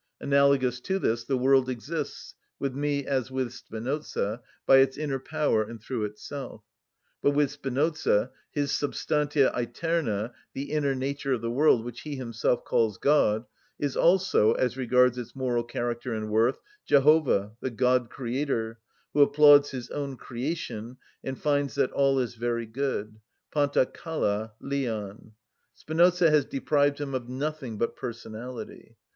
[0.19, 5.61] Analogous to this, the world exists, with me as with Spinoza, by its inner power
[5.61, 6.63] and through itself.
[7.21, 12.65] But with Spinoza his substantia æterna, the inner nature of the world, which he himself
[12.65, 13.45] calls God,
[13.77, 18.77] is also, as regards its moral character and worth, Jehovah, the God‐Creator,
[19.13, 23.19] who applauds His own creation, and finds that all is very good,
[23.55, 25.33] παντα καλα λιαν.
[25.75, 28.95] Spinoza has deprived Him of nothing but personality.